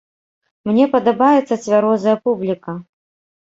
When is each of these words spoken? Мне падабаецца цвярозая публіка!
Мне 0.69 0.87
падабаецца 0.95 1.59
цвярозая 1.67 2.17
публіка! 2.25 2.77